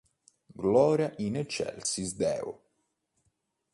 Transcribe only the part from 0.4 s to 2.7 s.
Gloria in Excelsis Deo!